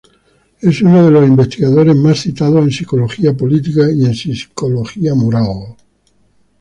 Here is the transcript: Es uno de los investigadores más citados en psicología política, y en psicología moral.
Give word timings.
Es 0.61 0.81
uno 0.81 1.05
de 1.05 1.11
los 1.11 1.27
investigadores 1.27 1.95
más 1.95 2.21
citados 2.21 2.63
en 2.63 2.71
psicología 2.71 3.37
política, 3.37 3.81
y 3.91 4.03
en 4.05 4.15
psicología 4.15 5.13
moral. 5.13 5.75